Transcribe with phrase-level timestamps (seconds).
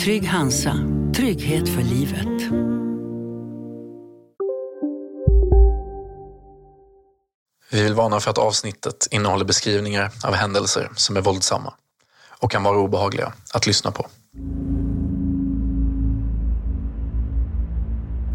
[0.00, 0.76] Trygg Hansa,
[1.16, 2.52] trygghet för livet.
[7.70, 11.74] Vi vill varna för att avsnittet innehåller beskrivningar av händelser som är våldsamma
[12.40, 14.06] och kan vara obehagliga att lyssna på.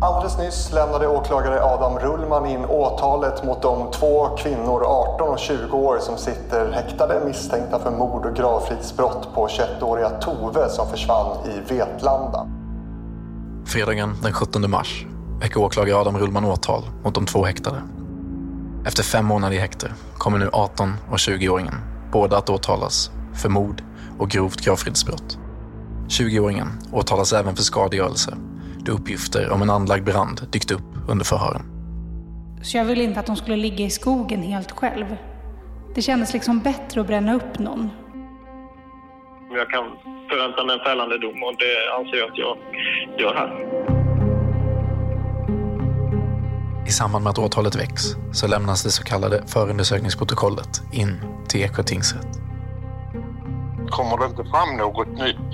[0.03, 5.77] Alldeles nyss lämnade åklagare Adam Rullman in åtalet mot de två kvinnor, 18 och 20
[5.77, 11.73] år, som sitter häktade misstänkta för mord och gravfridsbrott på 21-åriga Tove som försvann i
[11.73, 12.47] Vetlanda.
[13.65, 15.05] Fredagen den 17 mars
[15.41, 17.81] väcker åklagare Adam Rullman åtal mot de två häktade.
[18.85, 21.75] Efter fem månader i häkte kommer nu 18 och 20-åringen
[22.11, 23.83] båda att åtalas för mord
[24.19, 25.37] och grovt gravfridsbrott.
[26.07, 28.37] 20-åringen åtalas även för skadegörelse
[28.85, 31.61] då uppgifter om en anlagd brand dykt upp under förhören.
[32.61, 35.05] Så jag ville inte att de skulle ligga i skogen helt själv.
[35.95, 37.89] Det kändes liksom bättre att bränna upp någon.
[39.51, 39.83] Jag kan
[40.29, 42.57] förvänta mig en fällande dom och det anser jag att jag
[43.19, 43.83] gör här.
[46.87, 51.83] I samband med att åtalet väcks så lämnas det så kallade förundersökningsprotokollet in till Eksjö
[51.83, 52.52] tingsrätt.
[53.89, 55.51] Kommer det inte fram något nytt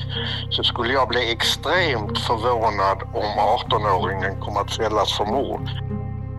[0.50, 5.70] så skulle jag bli extremt förvånad om 18-åringen kommer att fällas för mord.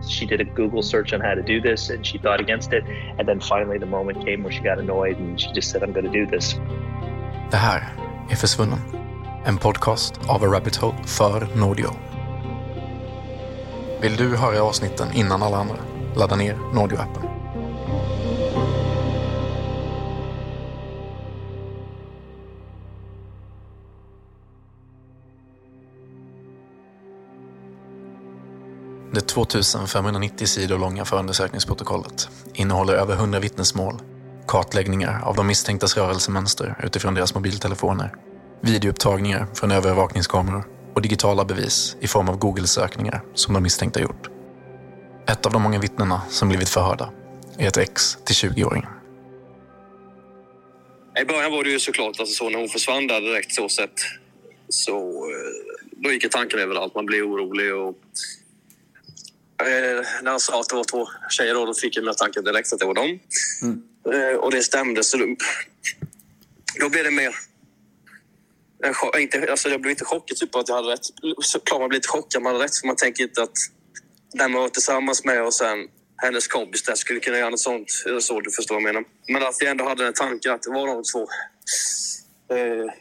[0.09, 2.83] She did a Google search on how to do this and she thought against it.
[3.19, 5.93] And then finally the moment came where she got annoyed and she just said I'm
[5.93, 6.55] going to do this.
[7.51, 7.83] Det här
[8.29, 8.79] är Försvunnen.
[9.45, 11.89] En podcast av A Rabbit Hole för Nordio.
[14.01, 15.75] Vill du höra avsnitten innan alla andra?
[16.15, 17.30] Ladda ner Nordio-appen.
[29.13, 33.95] Det 2590 sidor långa förundersökningsprotokollet innehåller över 100 vittnesmål,
[34.47, 38.13] kartläggningar av de misstänktas rörelsemönster utifrån deras mobiltelefoner,
[38.61, 40.63] videoupptagningar från övervakningskameror
[40.95, 44.29] och digitala bevis i form av Google-sökningar som de misstänkta gjort.
[45.27, 47.09] Ett av de många vittnena som blivit förhörda
[47.57, 48.89] är ett ex till 20-åringen.
[51.21, 53.99] I början var det ju såklart alltså så när hon försvann där direkt så sett
[54.69, 54.97] så
[55.29, 56.95] eh, då gick ju tanken överallt.
[56.95, 57.95] Man blev orolig och
[59.61, 62.43] eh, när han sa att det var två tjejer då, då fick jag med tanken
[62.43, 63.19] direkt att det var dem.
[64.13, 65.35] Eh, och det stämde så då,
[66.79, 67.35] då blev det mer
[68.83, 71.05] en inte, alltså jag blev inte chockad typ att jag hade rätt.
[71.41, 73.57] Såklart man blir lite chockad man hade rätt för man tänker inte att
[74.33, 78.03] den man var tillsammans med och sen hennes kompis där skulle kunna göra något sånt.
[78.05, 79.03] Eller så, du förstår vad jag menar.
[79.27, 81.21] Men att jag ändå hade den tanken att det var de två.
[82.55, 82.93] Eh,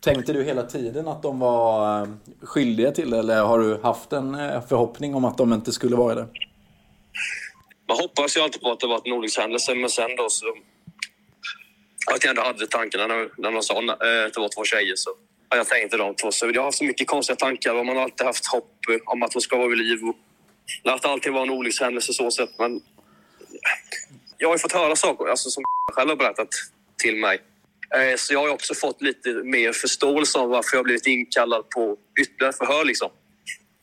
[0.00, 2.08] Tänkte du hela tiden att de var eh,
[2.42, 5.96] skyldiga till det eller har du haft en eh, förhoppning om att de inte skulle
[5.96, 6.26] vara det?
[7.88, 10.46] man hoppas ju alltid på att det varit en olyckshändelse men sen då så...
[12.14, 15.10] Att jag ändå hade tankarna när, när sa att eh, det var två tjejer så...
[15.50, 16.32] Ja, jag tänkte de två.
[16.32, 19.22] Så jag har haft så mycket konstiga tankar och man har alltid haft hopp om
[19.22, 19.98] att hon ska vara vid liv.
[20.84, 22.80] Och att alltid var en olyckshändelse så sett men...
[24.38, 26.48] Jag har ju fått höra saker alltså, som själv har berättat
[27.02, 27.40] till mig.
[27.94, 31.68] Eh, så jag har ju också fått lite mer förståelse om varför jag blivit inkallad
[31.68, 32.84] på ytterligare förhör.
[32.84, 33.10] Liksom.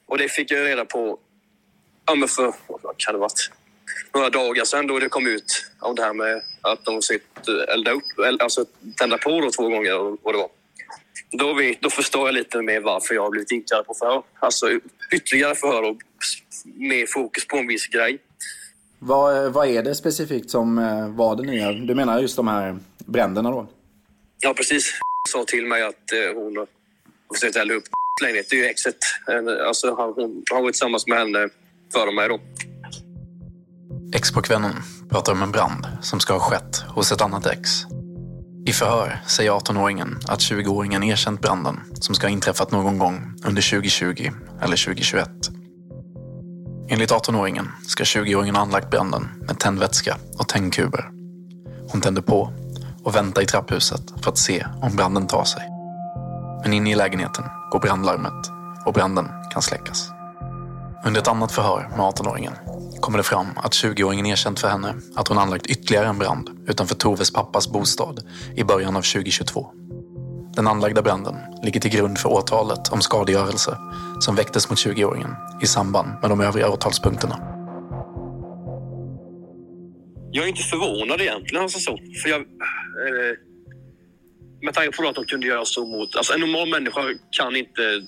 [0.05, 1.19] Och det fick jag reda på
[2.05, 3.51] ja, men för vad kan det varit,
[4.13, 7.73] några dagar sedan då det kom ut om det här med att de sitt eh,
[7.73, 8.03] elda upp,
[8.39, 8.65] alltså
[8.97, 10.49] tända på då två gånger och vad det var.
[11.31, 14.23] Då, vi, då förstår jag lite mer varför jag har blivit inkallad på förhör.
[14.39, 14.65] Alltså
[15.11, 15.97] ytterligare förhör och
[16.65, 18.19] mer fokus på en viss grej.
[18.99, 21.71] Vad, vad är det specifikt som eh, var det nya?
[21.71, 23.67] Du menar just de här bränderna då?
[24.39, 24.91] Ja, precis.
[25.29, 26.67] sa till mig att eh, hon har
[27.33, 27.83] försökt elda upp
[28.21, 28.47] lägenhet.
[28.49, 28.97] Det är ju exet.
[29.67, 31.49] Alltså, han, hon har varit tillsammans med henne
[31.93, 32.39] före mig då.
[34.15, 34.73] Ex-pojkvännen
[35.09, 37.69] pratar om en brand som ska ha skett hos ett annat ex.
[38.67, 43.69] I förhör säger 18-åringen att 20-åringen erkänt branden som ska ha inträffat någon gång under
[43.71, 44.31] 2020
[44.61, 45.29] eller 2021.
[46.89, 51.09] Enligt 18-åringen ska 20-åringen ha anlagt branden med tändvätska och tändkuber.
[51.91, 52.53] Hon tänder på
[53.05, 55.69] och väntar i trapphuset för att se om branden tar sig.
[56.63, 58.51] Men inne i lägenheten går brandlarmet
[58.85, 60.11] och branden kan släckas.
[61.05, 62.53] Under ett annat förhör med 18-åringen
[63.01, 66.95] kommer det fram att 20-åringen erkänt för henne att hon anlagt ytterligare en brand utanför
[66.95, 68.19] Toves pappas bostad
[68.55, 69.67] i början av 2022.
[70.55, 73.77] Den anlagda branden ligger till grund för åtalet om skadegörelse
[74.19, 77.64] som väcktes mot 20-åringen i samband med de övriga åtalspunkterna.
[80.35, 81.99] Jag är inte förvånad egentligen, alltså så.
[82.23, 83.37] För jag, eh,
[84.61, 86.15] med tanke på att de kunde göra så mot...
[86.15, 87.01] Alltså en normal människa
[87.31, 88.07] kan inte...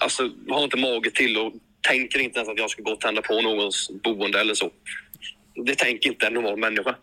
[0.00, 1.52] Alltså har inte mage till och
[1.88, 4.70] tänker inte ens att jag ska gå och tända på någons boende eller så.
[5.66, 6.96] Det tänker inte en normal människa.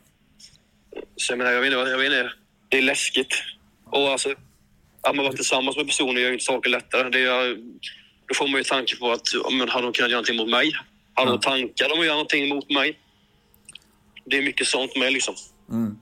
[1.15, 2.31] Så jag menar, jag vet inte, jag vet inte
[2.69, 3.43] det är läskigt.
[3.85, 4.29] Och alltså,
[5.01, 7.09] att man vara tillsammans med personer gör inte saker lättare.
[7.09, 7.57] Det är,
[8.27, 10.71] då får man ju tanke på att, men hade de kunnat göra någonting mot mig?
[11.13, 12.97] Hade de tankar om att göra någonting mot mig?
[14.31, 15.35] Det är mycket sånt med liksom.
[15.71, 15.97] Mm.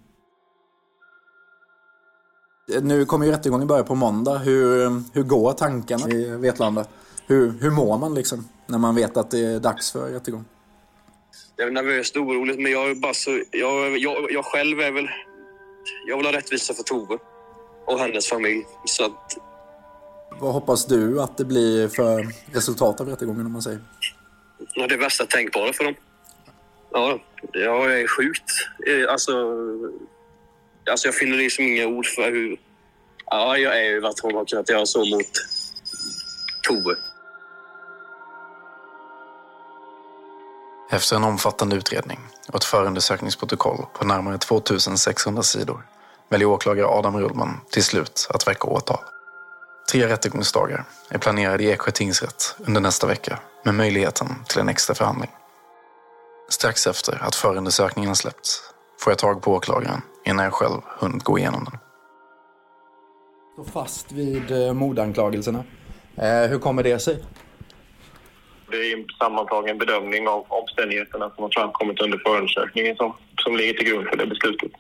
[2.82, 4.38] Nu kommer ju rättegången börja på måndag.
[4.38, 6.86] Hur, hur går tankarna i Vetlanda?
[7.28, 10.46] Hur, hur mår man liksom när man vet att det är dags för rättegång?
[11.56, 13.44] Jag är nervöst och orolig, men jag är bara så...
[13.52, 15.10] Jag, jag, jag själv är väl...
[16.08, 17.18] Jag vill ha rättvisa för Tove
[17.86, 18.66] och hennes familj.
[18.86, 19.38] Så att,
[20.40, 23.80] Vad hoppas du att det blir för resultat av rättegången om man säger?
[24.74, 25.94] ja, det är värsta tänkbara för dem.
[26.92, 27.20] Ja,
[27.54, 28.52] jag är sjukt.
[28.88, 29.32] Eh, alltså,
[30.90, 32.60] alltså jag finner liksom inga ord för hur...
[33.26, 35.32] Ja, jag är ju att hon har kunnat göra så mot
[36.68, 36.96] Tove.
[40.92, 45.84] Efter en omfattande utredning och ett förundersökningsprotokoll på närmare 2600 sidor
[46.30, 49.00] väljer åklagare Adam Rullman till slut att väcka åtal.
[49.92, 54.96] Tre rättegångsdagar är planerade i Eksjö tingsrätt under nästa vecka med möjligheten till en extra
[54.96, 55.30] förhandling.
[56.50, 58.62] Strax efter att förundersökningen släppts
[59.00, 61.80] får jag tag på åklagaren innan jag själv hunnit gå igenom den.
[63.54, 65.64] Stå fast vid eh, mordanklagelserna.
[66.16, 67.24] Eh, hur kommer det sig?
[68.72, 73.74] Det är en sammantagen bedömning av omständigheterna som har framkommit under förundersökningen som, som ligger
[73.74, 74.72] till grund för det beslutet.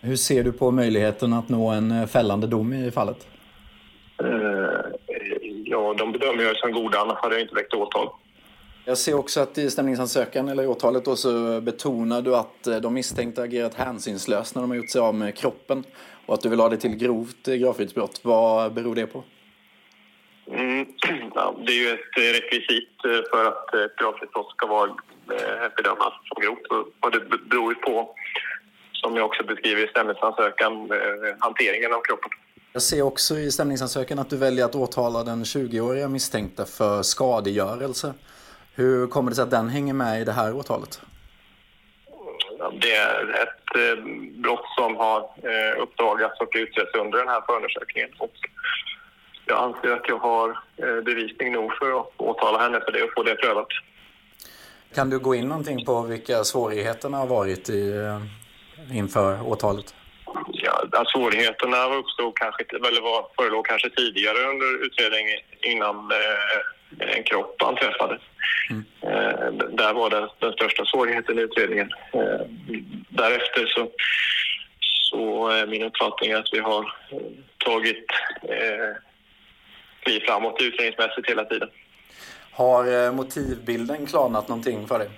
[0.00, 3.26] Hur ser du på möjligheten att nå en eh, fällande dom i fallet?
[4.22, 4.28] Eh,
[5.64, 8.08] ja, de bedömer jag som goda, annars hade jag inte väckt åtal.
[8.84, 12.76] Jag ser också att i stämningsansökan eller i åtalet då så betonar du att eh,
[12.76, 15.84] de misstänkta agerat hänsynslöst när de har gjort sig av med kroppen
[16.26, 18.20] och att du vill ha det till grovt eh, gravfridsbrott.
[18.22, 19.24] Vad beror det på?
[20.50, 20.86] Mm,
[21.34, 22.88] ja, det är ju ett eh, rekvisit
[23.30, 24.90] för att ett gravfridsbrott ska vara,
[25.76, 26.66] bedömas som grovt.
[27.00, 28.14] Och- det beror ju på,
[28.92, 30.90] som jag också beskriver i stämningsansökan,
[31.38, 32.30] hanteringen av kroppen.
[32.72, 38.14] Jag ser också i stämningsansökan att du väljer att åtala den 20-åriga misstänkta för skadegörelse.
[38.80, 41.00] Hur kommer det sig att den hänger med i det här åtalet?
[42.72, 44.04] Det är ett eh,
[44.42, 48.10] brott som har eh, uppdagats och utretts under den här förundersökningen.
[48.18, 48.32] Och
[49.46, 53.10] jag anser att jag har eh, bevisning nog för att åtala henne för det och
[53.16, 53.68] få det prövat.
[54.94, 57.92] Kan du gå in någonting på vilka svårigheterna har varit i,
[58.92, 59.94] inför åtalet?
[60.52, 66.10] Ja, svårigheterna uppstod kanske, eller var, förelåg kanske tidigare under utredningen innan
[66.98, 68.20] en kropp anträffades.
[69.52, 71.92] D- där var den, den största svårigheten i utredningen.
[72.12, 72.46] Eh,
[73.08, 73.90] därefter så,
[74.80, 76.80] så är min uppfattning att vi har
[77.10, 77.18] eh,
[77.58, 78.06] tagit
[80.02, 81.68] kliv framåt utredningsmässigt hela tiden.
[82.52, 85.08] Har motivbilden klarnat någonting för dig?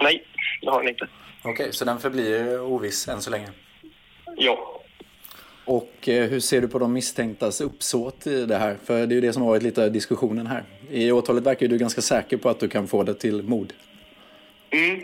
[0.00, 0.26] Nej,
[0.62, 1.08] det har den inte.
[1.44, 3.48] Okej, så den förblir oviss än så länge?
[4.36, 4.75] Ja.
[5.66, 8.76] Och eh, hur ser du på de misstänktas uppsåt i det här?
[8.84, 10.64] För det är ju det som har varit lite diskussionen här.
[10.90, 13.72] I åtalet verkar du ganska säker på att du kan få det till mord.
[14.70, 15.00] Mm.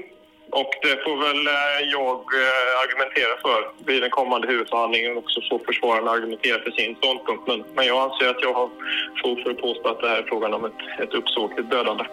[0.50, 5.40] Och det får väl eh, jag eh, argumentera för vid den kommande huvudförhandlingen och också
[5.50, 7.42] få försvararen argumentera för sin ståndpunkt.
[7.46, 8.68] Men, men jag anser att jag har
[9.22, 12.04] fog för att påstå att det här är frågan om ett, ett uppsåtligt dödande.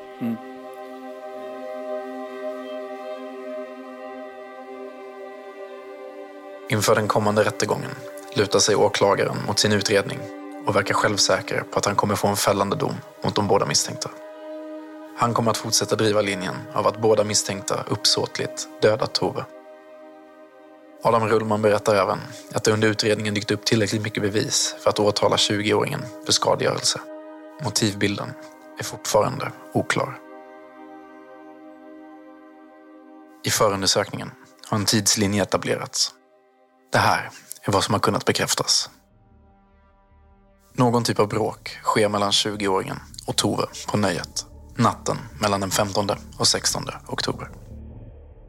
[6.71, 7.91] Inför den kommande rättegången
[8.33, 10.19] lutar sig åklagaren mot sin utredning
[10.65, 14.09] och verkar självsäker på att han kommer få en fällande dom mot de båda misstänkta.
[15.17, 19.45] Han kommer att fortsätta driva linjen av att båda misstänkta uppsåtligt dödat Tove.
[21.03, 22.19] Adam Rullman berättar även
[22.53, 26.99] att det under utredningen dykt upp tillräckligt mycket bevis för att åtala 20-åringen för skadegörelse.
[27.63, 28.33] Motivbilden
[28.79, 30.19] är fortfarande oklar.
[33.43, 34.31] I förundersökningen
[34.67, 36.13] har en tidslinje etablerats
[36.91, 37.29] det här
[37.63, 38.89] är vad som har kunnat bekräftas.
[40.73, 44.45] Någon typ av bråk sker mellan 20-åringen och Tove på nöjet
[44.79, 47.49] natten mellan den 15 och 16 oktober.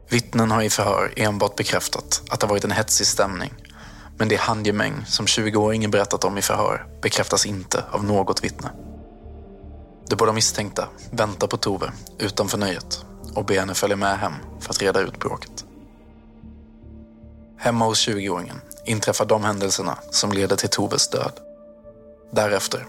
[0.09, 3.53] Vittnen har i förhör enbart bekräftat att det varit en hetsig stämning.
[4.17, 8.71] Men det handgemäng som 20-åringen berättat om i förhör bekräftas inte av något vittne.
[10.09, 13.05] De båda misstänkta väntar på Tove utanför nöjet
[13.35, 15.65] och ber henne följa med hem för att reda ut bråket.
[17.63, 21.31] Hemma hos 20-åringen inträffar de händelserna som leder till Toves död.
[22.31, 22.85] Därefter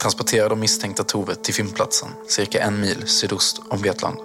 [0.00, 4.22] transporterar de misstänkta Tove till fyndplatsen cirka en mil sydost om Vetlanda.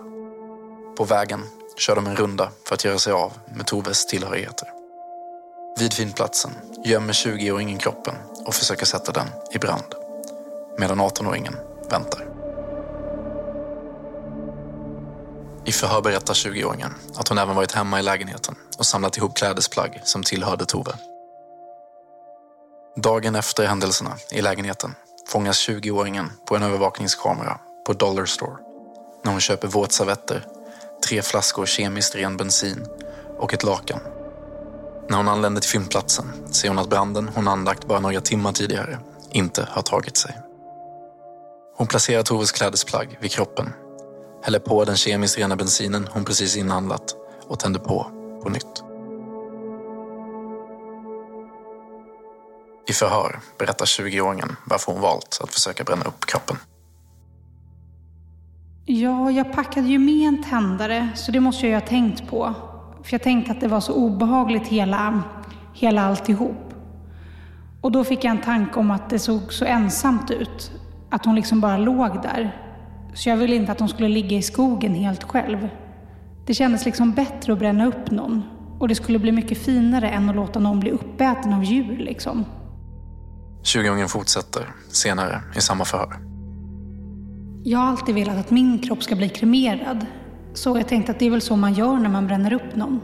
[0.97, 1.43] På vägen
[1.77, 4.67] kör de en runda för att göra sig av med Toves tillhörigheter.
[5.79, 6.51] Vid fyndplatsen
[6.85, 9.95] gömmer 20-åringen kroppen och försöker sätta den i brand.
[10.79, 11.55] Medan 18-åringen
[11.89, 12.26] väntar.
[15.67, 20.01] I förhör berättar 20-åringen att hon även varit hemma i lägenheten och samlat ihop klädesplagg
[20.03, 20.93] som tillhörde Tove.
[22.95, 24.95] Dagen efter händelserna i lägenheten
[25.27, 28.57] fångas 20-åringen på en övervakningskamera på Dollar Store
[29.23, 30.45] när hon köper våtservetter,
[31.07, 32.87] tre flaskor kemiskt ren bensin
[33.37, 33.99] och ett lakan.
[35.09, 38.99] När hon anländer till fyndplatsen ser hon att branden hon anlagt bara några timmar tidigare
[39.31, 40.37] inte har tagit sig.
[41.77, 43.73] Hon placerar Toves klädesplagg vid kroppen,
[44.43, 47.15] häller på den kemiskt rena bensinen hon precis inhandlat
[47.47, 48.11] och tänder på
[48.43, 48.83] på nytt.
[52.89, 56.57] I förhör berättar 20-åringen varför hon valt att försöka bränna upp kroppen.
[58.85, 62.53] Ja, jag packade ju med en tändare, så det måste jag ju ha tänkt på.
[63.03, 65.23] För jag tänkte att det var så obehagligt hela,
[65.73, 66.73] hela alltihop.
[67.81, 70.71] Och då fick jag en tanke om att det såg så ensamt ut.
[71.09, 72.66] Att hon liksom bara låg där.
[73.13, 75.69] Så jag ville inte att hon skulle ligga i skogen helt själv.
[76.45, 78.43] Det kändes liksom bättre att bränna upp någon.
[78.79, 82.45] Och det skulle bli mycket finare än att låta någon bli uppäten av djur liksom.
[83.63, 86.17] 20-åringen fortsätter senare i samma förhör.
[87.63, 90.05] Jag har alltid velat att min kropp ska bli kremerad.
[90.53, 92.99] Så jag tänkte att det är väl så man gör när man bränner upp någon.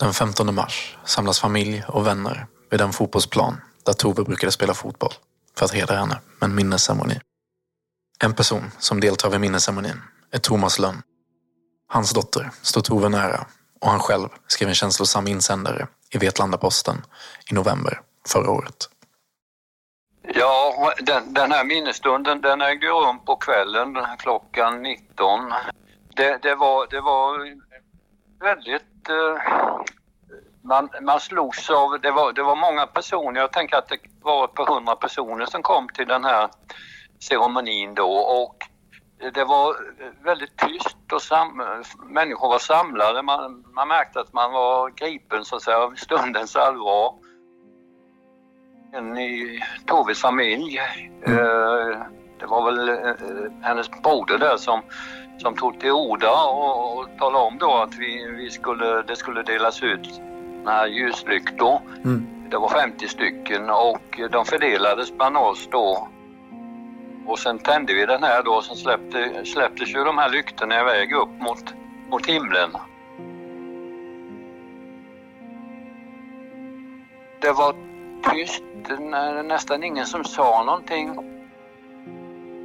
[0.00, 3.56] Den 15 mars samlas familj och vänner vid den fotbollsplan
[3.86, 5.12] där Tove brukade spela fotboll
[5.60, 7.20] för att hedra henne med en minnesceremoni.
[8.22, 10.02] En person som deltar vid minnesceremonin
[10.32, 11.02] är Thomas Lönn.
[11.88, 13.46] Hans dotter står Tove nära
[13.80, 16.96] och han själv skrev en känslosam insändare i Vetlanda-Posten
[17.50, 18.88] i november förra året.
[20.34, 25.52] Ja, den, den här minnesstunden den ägde rum på kvällen klockan 19.
[26.16, 27.38] Det, det, var, det var
[28.40, 29.08] väldigt...
[29.08, 29.90] Eh,
[30.62, 32.00] man, man slogs av...
[32.00, 33.40] Det var, det var många personer.
[33.40, 36.48] Jag tänker att det var ett par hundra personer som kom till den här
[37.18, 38.10] ceremonin då.
[38.12, 38.56] Och
[39.34, 39.76] det var
[40.24, 41.62] väldigt tyst och sam,
[42.06, 43.22] människor var samlade.
[43.22, 47.14] Man, man märkte att man var gripen så att säga av stundens allvar.
[48.92, 50.80] En i Toves familj.
[51.26, 51.38] Mm.
[51.38, 52.00] Eh,
[52.40, 53.14] det var väl eh,
[53.62, 54.82] hennes broder där som,
[55.38, 59.42] som tog till orda och, och talade om då att vi, vi skulle, det skulle
[59.42, 60.20] delas ut
[60.66, 61.80] här ljuslyktor.
[62.04, 62.26] Mm.
[62.50, 66.08] Det var 50 stycken och de fördelades bland oss då
[67.30, 70.80] och sen tände vi den här då och sen släppte, släpptes ju de här lyktorna
[70.80, 71.74] iväg upp mot,
[72.10, 72.70] mot himlen.
[77.40, 77.74] Det var
[78.32, 78.62] tyst,
[79.44, 81.18] nästan ingen som sa någonting.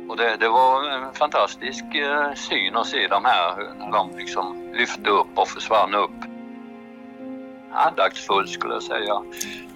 [0.10, 4.74] Och det, det var en fantastisk eh, syn att se de här, när de liksom
[4.74, 6.35] lyfte upp och försvann upp.
[7.76, 9.22] Andaktsfull skulle jag säga.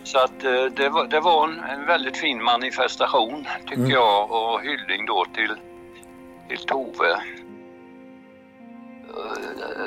[0.03, 3.91] Så att eh, det var, det var en, en väldigt fin manifestation tycker mm.
[3.91, 5.55] jag och hyllning då till,
[6.49, 7.11] till Tove.
[7.11, 7.19] Eh,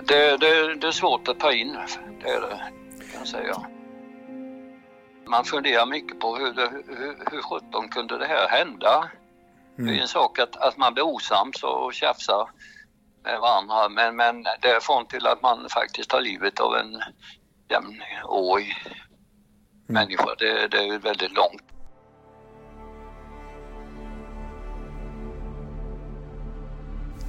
[0.07, 1.79] det, det, det är svårt att ta in,
[2.23, 2.61] det är det,
[2.99, 3.57] kan jag säga.
[5.27, 9.11] Man funderar mycket på hur, det, hur, hur sjutton kunde det här hända?
[9.79, 9.91] Mm.
[9.91, 12.49] Det är en sak att, att man blir osams och tjafsar
[13.25, 17.03] med varandra men, men därifrån till att man faktiskt tar livet av en
[17.73, 18.77] jämnårig
[19.89, 20.03] Mm.
[20.09, 20.35] människa.
[20.39, 21.63] Det, det är väldigt långt.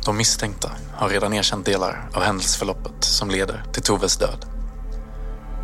[0.05, 4.45] De misstänkta har redan erkänt delar av händelseförloppet som leder till Toves död.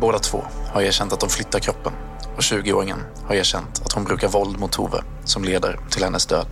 [0.00, 1.92] Båda två har erkänt att de flyttar kroppen
[2.36, 6.46] och 20-åringen har erkänt att hon brukar våld mot Tove som leder till hennes död.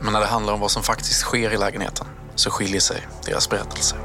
[0.00, 3.50] Men när det handlar om vad som faktiskt sker i lägenheten så skiljer sig deras
[3.50, 3.98] berättelser.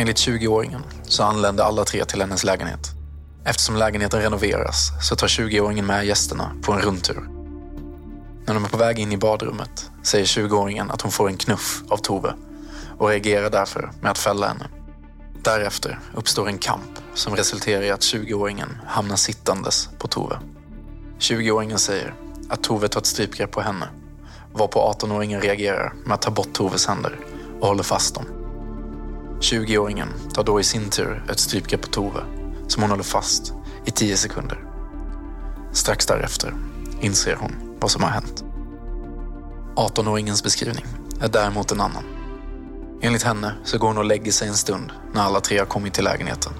[0.00, 2.90] Enligt 20-åringen så anlände alla tre till hennes lägenhet
[3.44, 7.28] Eftersom lägenheten renoveras så tar 20-åringen med gästerna på en rundtur.
[8.46, 11.82] När de är på väg in i badrummet säger 20-åringen att hon får en knuff
[11.88, 12.34] av Tove
[12.98, 14.68] och reagerar därför med att fälla henne.
[15.44, 20.38] Därefter uppstår en kamp som resulterar i att 20-åringen hamnar sittandes på Tove.
[21.18, 22.14] 20-åringen säger
[22.48, 23.88] att Tove tar ett strypgrepp på henne,
[24.52, 27.18] varpå 18-åringen reagerar med att ta bort Toves händer
[27.60, 28.39] och håller fast dem.
[29.40, 32.20] 20-åringen tar då i sin tur ett strypgrepp på Tove
[32.68, 33.52] som hon håller fast
[33.84, 34.64] i 10 sekunder.
[35.72, 36.54] Strax därefter
[37.00, 38.44] inser hon vad som har hänt.
[39.76, 40.84] 18-åringens beskrivning
[41.20, 42.04] är däremot en annan.
[43.02, 45.94] Enligt henne så går hon och lägger sig en stund när alla tre har kommit
[45.94, 46.52] till lägenheten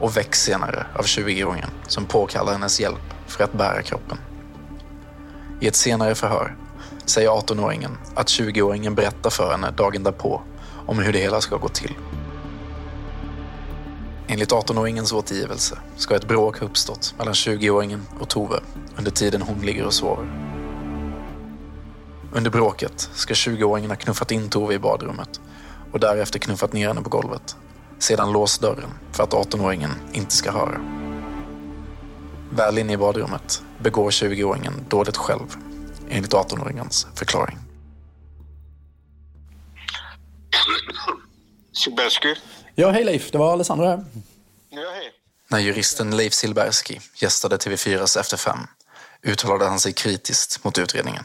[0.00, 4.18] och väcks senare av 20-åringen som påkallar hennes hjälp för att bära kroppen.
[5.60, 6.56] I ett senare förhör
[7.04, 10.42] säger 18-åringen att 20-åringen berättar för henne dagen därpå
[10.86, 11.94] om hur det hela ska gå till.
[14.30, 18.60] Enligt 18-åringens återgivelse ska ett bråk ha uppstått mellan 20-åringen och Tove
[18.96, 20.26] under tiden hon ligger och sover.
[22.32, 25.40] Under bråket ska 20-åringen ha knuffat in Tove i badrummet
[25.92, 27.56] och därefter knuffat ner henne på golvet.
[27.98, 30.80] Sedan låst dörren för att 18-åringen inte ska höra.
[32.50, 35.56] Väl inne i badrummet begår 20-åringen dådet själv,
[36.08, 37.58] enligt 18-åringens förklaring.
[42.80, 43.30] Ja, hej Leif.
[43.30, 44.04] Det var Alessandro här.
[44.70, 45.12] Ja, hej.
[45.50, 48.58] När juristen Leif Silbersky gästade TV4s Efter fem
[49.22, 51.24] uttalade han sig kritiskt mot utredningen.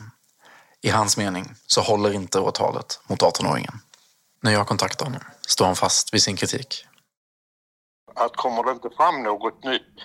[0.82, 3.74] I hans mening så håller inte åtalet mot 18-åringen.
[4.42, 6.86] När jag kontaktar honom står han fast vid sin kritik.
[8.16, 10.00] Att kommer det inte fram något nytt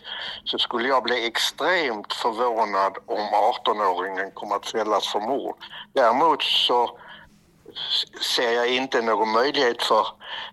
[0.45, 3.29] så skulle jag bli extremt förvånad om
[3.65, 5.57] 18-åringen kommer att fällas för mord.
[5.95, 6.99] Däremot så
[8.21, 10.07] ser jag inte någon möjlighet för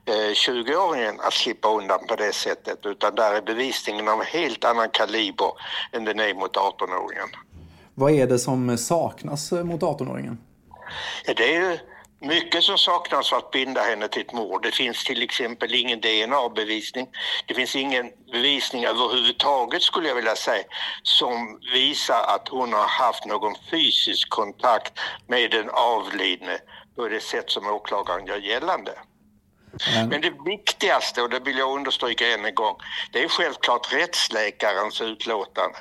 [0.05, 4.89] eh, 20-åringen att slippa undan på det sättet utan där är bevisningen av helt annan
[4.89, 5.51] kaliber
[5.91, 7.29] än den är mot 18-åringen.
[7.93, 10.37] Vad är det som saknas mot 18-åringen?
[11.25, 11.77] Ja, det är ju
[12.19, 14.63] mycket som saknas för att binda henne till ett mord.
[14.63, 17.07] Det finns till exempel ingen DNA-bevisning.
[17.45, 20.63] Det finns ingen bevisning överhuvudtaget skulle jag vilja säga
[21.03, 26.57] som visar att hon har haft någon fysisk kontakt med den avlidne
[26.95, 28.91] på det sätt som åklagaren gör gällande.
[29.95, 30.09] Mm.
[30.09, 32.75] Men det viktigaste, och det vill jag understryka än en gång,
[33.11, 35.77] det är självklart rättsläkarens utlåtande.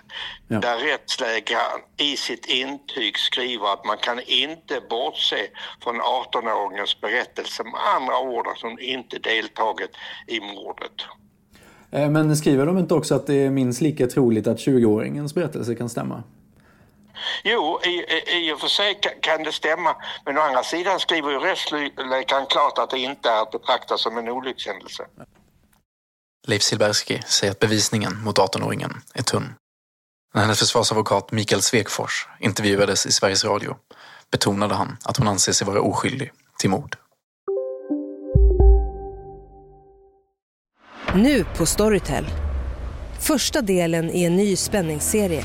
[0.49, 0.61] Ja.
[0.61, 5.47] Där rättsläkaren i sitt intyg skriver att man kan inte bortse
[5.83, 7.65] från 18-åringens berättelse.
[7.65, 9.91] Med andra ord att hon inte deltagit
[10.27, 10.97] i mordet.
[11.91, 15.75] Eh, Men skriver de inte också att det är minst lika troligt att 20-åringens berättelse
[15.75, 16.23] kan stämma?
[17.45, 19.97] Jo, i, i, i och för sig ka- kan det stämma.
[20.25, 24.19] Men å andra sidan skriver ju rättsläkaren klart att det inte är att betrakta som
[24.19, 25.07] en olyckshändelse.
[26.47, 29.55] Leif Silbersky säger att bevisningen mot 18-åringen är tunn.
[30.35, 33.77] När hennes försvarsadvokat Mikael Svekfors intervjuades i Sveriges Radio
[34.31, 36.97] betonade han att hon anser sig vara oskyldig till mord.
[41.15, 42.27] Nu på Storytel.
[43.21, 45.45] Första delen i en ny spänningsserie.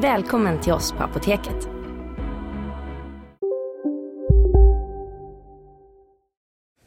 [0.00, 1.68] Välkommen till oss på Apoteket.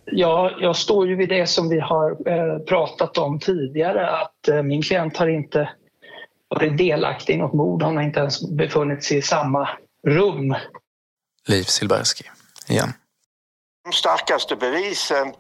[0.06, 4.64] Ja, jag står ju vid det som vi har eh, pratat om tidigare att eh,
[4.64, 5.70] min klient har inte
[6.48, 7.84] varit delaktig i något mord.
[7.84, 9.70] Han har inte ens befunnit sig i samma
[10.08, 10.56] rum.
[11.48, 12.24] Leif Silbersky,
[12.70, 12.94] igen.
[13.84, 15.34] De starkaste bevisen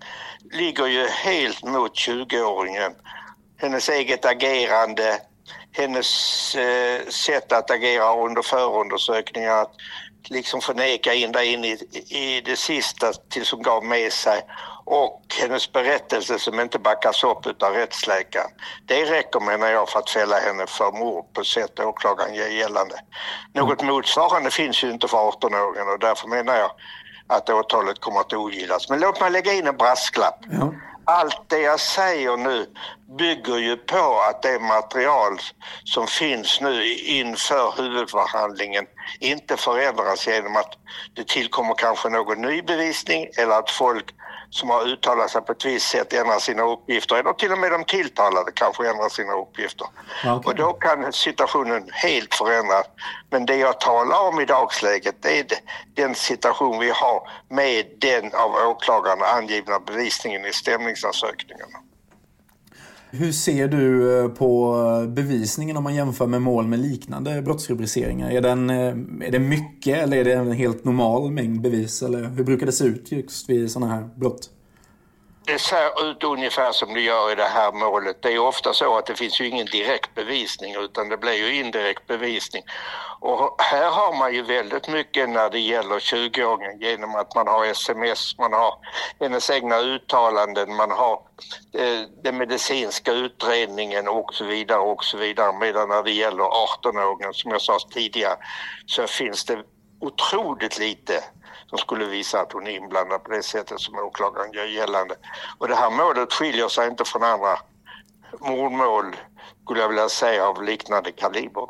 [0.51, 2.91] ligger ju helt mot 20-åringen.
[3.57, 5.21] Hennes eget agerande,
[5.73, 9.75] hennes eh, sätt att agera under förundersökningar, att
[10.29, 11.77] liksom förneka ända in i,
[12.10, 14.41] i det sista tills hon gav med sig
[14.86, 18.49] och hennes berättelse som inte backas upp av rättsläkaren.
[18.86, 22.95] Det räcker menar jag för att fälla henne för mord på sätt åklagaren ger gällande.
[23.53, 26.71] Något motsvarande finns ju inte för 18-åringen och därför menar jag
[27.27, 28.89] att åtalet kommer att ogillas.
[28.89, 30.39] Men låt mig lägga in en brasklapp
[31.12, 32.65] allt det jag säger nu
[33.17, 35.39] bygger ju på att det material
[35.84, 38.86] som finns nu inför huvudförhandlingen
[39.19, 40.78] inte förändras genom att
[41.13, 44.06] det tillkommer kanske någon ny bevisning eller att folk
[44.52, 47.72] som har uttalat sig på ett visst sätt ändrar sina uppgifter eller till och med
[47.72, 49.88] de tilltalade kanske ändrar sina uppgifter.
[50.20, 50.40] Okay.
[50.46, 52.86] Och då kan situationen helt förändras.
[53.30, 55.46] Men det jag talar om i dagsläget det är
[55.94, 61.78] den situation vi har med den av åklagaren angivna bevisningen i stämningsansökningarna.
[63.13, 68.32] Hur ser du eh, på eh, bevisningen om man jämför med mål med liknande brottsrubriceringar?
[68.32, 72.04] Är, den, eh, är det mycket eller är det en helt normal mängd bevis?
[72.04, 74.50] Eller hur brukar det se ut just vid sådana här brott?
[75.45, 78.21] Det ser ut ungefär som det gör i det här målet.
[78.21, 81.60] Det är ofta så att det finns ju ingen direkt bevisning utan det blir ju
[81.60, 82.63] indirekt bevisning.
[83.19, 87.65] Och här har man ju väldigt mycket när det gäller 20-åringen genom att man har
[87.65, 88.73] sms, man har
[89.19, 91.19] hennes egna uttalanden, man har
[91.73, 95.54] eh, den medicinska utredningen och så vidare och så vidare.
[95.60, 98.36] Medan när det gäller 18-åringen, som jag sa tidigare,
[98.86, 99.63] så finns det
[100.01, 101.23] otroligt lite
[101.71, 105.15] som skulle visa att hon är inblandad på det sättet som åklagaren gör gällande.
[105.57, 107.57] Och det här målet skiljer sig inte från andra
[108.39, 109.05] mordmål,
[109.63, 111.67] skulle jag vilja säga, av liknande kaliber.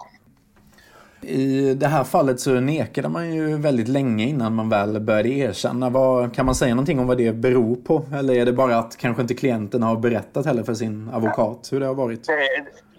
[1.22, 5.90] I det här fallet så nekade man ju väldigt länge innan man väl började erkänna.
[5.90, 8.06] Vad, kan man säga någonting om vad det beror på?
[8.14, 11.80] Eller är det bara att kanske inte klienten har berättat heller för sin advokat hur
[11.80, 12.24] det har varit?
[12.24, 12.34] Det,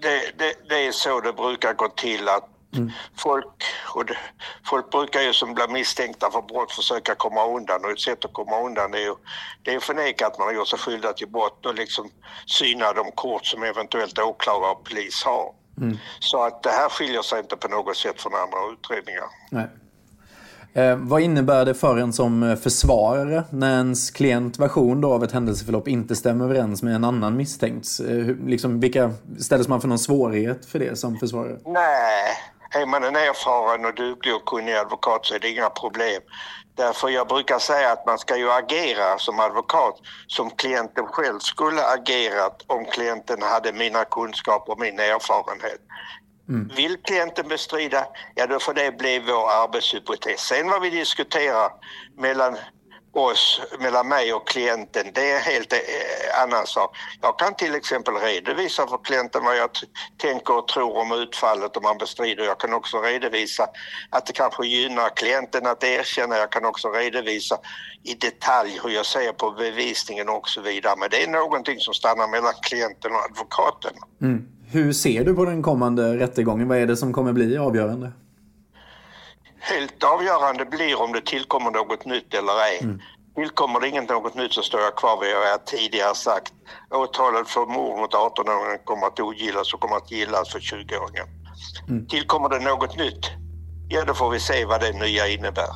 [0.03, 2.91] det, det, det är så det brukar gå till att Mm.
[3.17, 4.17] Folk, och det,
[4.65, 8.33] folk brukar ju som blir misstänkta för brott försöka komma undan och ett sätt att
[8.33, 9.15] komma undan är ju
[9.63, 12.11] det är att förneka att man har gjort sig skyldig till brott och liksom
[12.47, 15.53] syna de kort som eventuellt åklagare och polis har.
[15.81, 15.99] Mm.
[16.21, 19.25] Så att det här skiljer sig inte på något sätt från andra utredningar.
[19.51, 19.69] Nej.
[20.75, 25.33] Eh, vad innebär det för en som försvarare när ens klient version då av ett
[25.33, 27.87] händelseförlopp inte stämmer överens med en annan misstänkt?
[28.09, 31.59] Eh, liksom, vilka, ställs man för någon svårighet för det som försvarare?
[31.65, 32.37] Nej,
[32.73, 36.23] är man en erfaren och duglig och kunnig advokat så är det inga problem.
[36.75, 41.87] Därför jag brukar säga att man ska ju agera som advokat som klienten själv skulle
[41.87, 45.81] agerat om klienten hade mina kunskaper och min erfarenhet.
[46.49, 46.71] Mm.
[46.77, 50.41] Vill klienten bestrida, ja då får det bli vår arbetshypotes.
[50.41, 51.71] Sen vad vi diskuterar
[52.19, 52.57] mellan
[53.13, 56.97] oss, mellan mig och klienten, det är en helt eh, annan sak.
[57.21, 59.71] Jag kan till exempel redovisa för klienten vad jag
[60.17, 62.45] tänker och tror om utfallet om man bestrider.
[62.45, 63.67] Jag kan också redovisa
[64.11, 66.37] att det kanske gynnar klienten att erkänna.
[66.37, 67.59] Jag kan också redovisa
[68.03, 70.95] i detalj hur jag ser på bevisningen och så vidare.
[70.99, 73.93] Men det är någonting som stannar mellan klienten och advokaten.
[74.23, 74.49] Mm.
[74.71, 76.69] Hur ser du på den kommande rättegången?
[76.69, 78.13] Vad är det som kommer bli avgörande?
[79.63, 82.79] Helt avgörande blir om det tillkommer något nytt eller ej.
[82.83, 83.01] Mm.
[83.35, 86.53] Tillkommer det inget något nytt så står jag kvar vid vad jag tidigare sagt.
[86.91, 91.27] Åtalet för mord mot 18-åringen kommer att ogillas och kommer att gillas för 20-åringen.
[91.89, 92.07] Mm.
[92.07, 93.31] Tillkommer det något nytt,
[93.89, 95.71] ja då får vi se vad det nya innebär.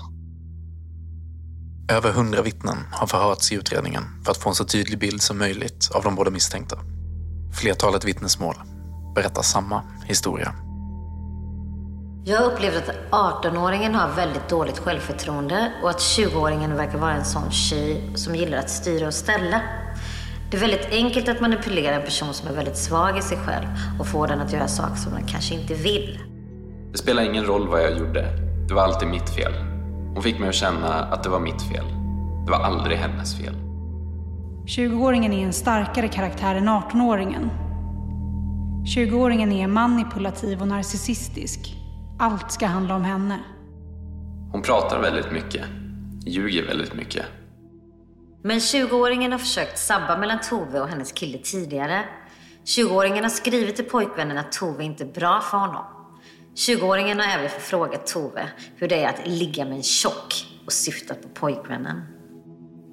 [1.92, 5.38] Över hundra vittnen har förhörts i utredningen för att få en så tydlig bild som
[5.38, 6.78] möjligt av de båda misstänkta.
[7.60, 8.54] Flertalet vittnesmål
[9.14, 10.65] berättar samma historia.
[12.28, 17.24] Jag har upplevt att 18-åringen har väldigt dåligt självförtroende och att 20-åringen verkar vara en
[17.24, 19.60] sån tjej som gillar att styra och ställa.
[20.50, 23.66] Det är väldigt enkelt att manipulera en person som är väldigt svag i sig själv
[24.00, 26.18] och få den att göra saker som den kanske inte vill.
[26.92, 28.24] Det spelar ingen roll vad jag gjorde.
[28.68, 29.52] Det var alltid mitt fel.
[30.14, 31.84] Hon fick mig att känna att det var mitt fel.
[32.44, 33.54] Det var aldrig hennes fel.
[34.66, 37.50] 20-åringen är en starkare karaktär än 18-åringen.
[38.96, 41.76] 20-åringen är manipulativ och narcissistisk.
[42.18, 43.38] Allt ska handla om henne.
[44.52, 45.64] Hon pratar väldigt mycket,
[46.26, 47.24] ljuger väldigt mycket.
[48.42, 52.04] Men 20-åringen har försökt sabba mellan Tove och hennes kille tidigare.
[52.64, 55.84] 20-åringen har skrivit till pojkvännen att Tove inte är bra för honom.
[56.54, 61.22] 20-åringen har även frågat Tove hur det är att ligga med en tjock och syftat
[61.22, 62.02] på pojkvännen.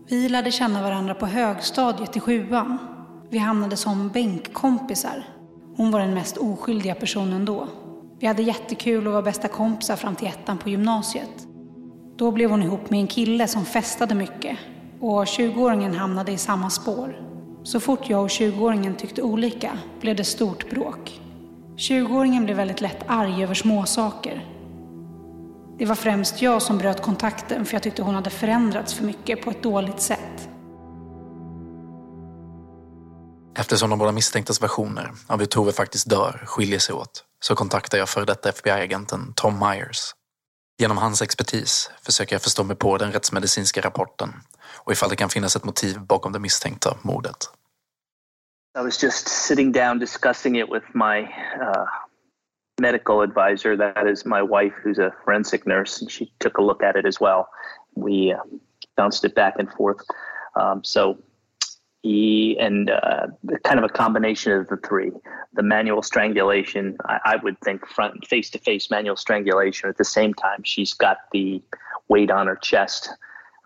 [0.09, 2.77] Vi lärde känna varandra på högstadiet i sjuan.
[3.29, 5.25] Vi hamnade som bänkkompisar.
[5.75, 7.67] Hon var den mest oskyldiga personen då.
[8.23, 11.47] Vi hade jättekul och var bästa kompisar fram till ettan på gymnasiet.
[12.17, 14.57] Då blev hon ihop med en kille som festade mycket
[14.99, 17.21] och 20-åringen hamnade i samma spår.
[17.63, 21.21] Så fort jag och 20-åringen tyckte olika blev det stort bråk.
[21.77, 24.45] 20-åringen blev väldigt lätt arg över småsaker.
[25.77, 29.41] Det var främst jag som bröt kontakten för jag tyckte hon hade förändrats för mycket
[29.41, 30.49] på ett dåligt sätt.
[33.57, 37.97] Eftersom de båda misstänktas versioner av hur Tove faktiskt dör skiljer sig åt så kontaktar
[37.97, 40.15] jag före detta FBI-agenten Tom Myers.
[40.81, 44.29] Genom hans expertis försöker jag förstå mig på den rättsmedicinska rapporten
[44.85, 47.37] och ifall det kan finnas ett motiv bakom det misstänkta mordet.
[48.79, 51.21] I was just sitting down discussing it with my
[51.61, 51.85] uh,
[52.81, 53.77] medical advisor.
[53.77, 57.05] That is my wife, who's a forensic nurse, and she took a look at it
[57.05, 57.45] as well.
[57.95, 58.43] We uh,
[58.97, 60.01] bounced it back and forth.
[60.55, 61.17] Um, so
[62.03, 63.27] he and uh,
[63.63, 65.11] kind of a combination of the three
[65.53, 70.05] the manual strangulation I, I would think front face to face manual strangulation at the
[70.05, 71.61] same time she's got the
[72.09, 73.09] weight on her chest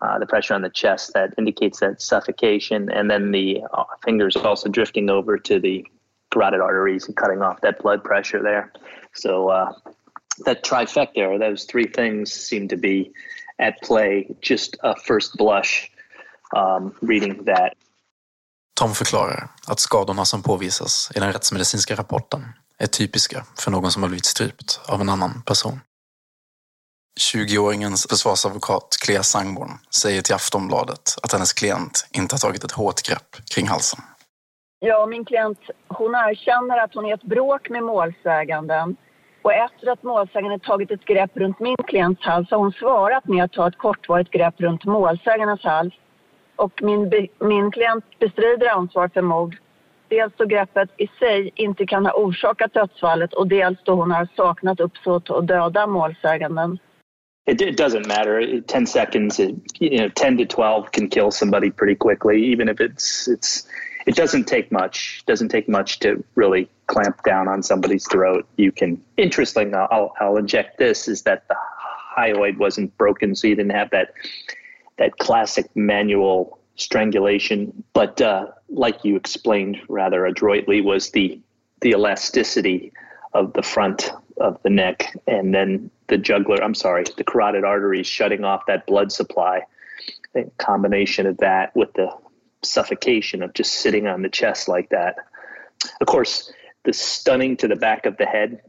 [0.00, 4.36] uh, the pressure on the chest that indicates that suffocation and then the uh, fingers
[4.36, 5.84] also drifting over to the
[6.30, 8.72] carotid arteries and cutting off that blood pressure there.
[9.14, 9.72] So uh,
[10.44, 13.12] that trifecta or those three things seem to be
[13.58, 14.28] at play.
[14.40, 15.90] Just a first blush
[16.54, 17.76] um, reading that
[18.78, 22.44] Tom förklarar att skadorna som påvisas i den rättsmedicinska rapporten
[22.78, 25.80] är typiska för någon som har blivit strypt av en annan person.
[27.34, 29.70] 20-åringens försvarsadvokat Clea Sangborn
[30.02, 34.00] säger till Aftonbladet att hennes klient inte har tagit ett hårt grepp kring halsen.
[34.78, 38.96] Ja, min klient hon erkänner att hon är ett bråk med målsäganden
[39.42, 43.44] och efter att målsäganden tagit ett grepp runt min klients hals har hon svarat med
[43.44, 45.94] att ta ett kortvarigt grepp runt målsägandens hals
[46.58, 49.56] och min, min klient bestrider ansvar för mord.
[50.08, 54.28] Dels då greppet i sig inte kan ha orsakat dödsfallet och dels då hon har
[54.36, 56.78] saknat uppsåt att döda målsäganden.
[57.50, 58.60] It, it doesn't matter.
[58.66, 62.80] 10 seconds, it, you know, 10 to 12 can kill somebody pretty quickly, even if
[62.80, 63.66] it's it's
[64.06, 65.22] it doesn't take much.
[65.26, 68.46] Doesn't take much to really clamp down on somebody's throat.
[68.56, 69.00] You can.
[69.16, 69.74] Interesting.
[69.74, 71.56] I'll I'll inject this is that the
[72.18, 74.12] hyoid wasn't broken, so you didn't have that
[74.98, 77.84] that classic manual strangulation.
[77.92, 81.40] But uh, like you explained rather adroitly, was the
[81.80, 82.92] the elasticity
[83.34, 86.62] of the front of the neck and then the jugular.
[86.62, 89.62] I'm sorry, the carotid arteries shutting off that blood supply.
[90.34, 92.10] A combination of that with the
[92.62, 95.16] suffocation of just sitting on the chest like that.
[96.00, 96.52] Of course,
[96.84, 98.60] the stunning to the back of the head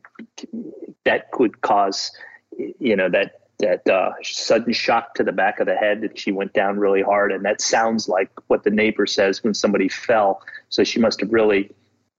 [1.05, 2.11] that could cause,
[2.57, 6.31] you know, that that uh, sudden shock to the back of the head that she
[6.31, 7.31] went down really hard.
[7.31, 10.41] And that sounds like what the neighbor says when somebody fell.
[10.69, 11.71] So she must have really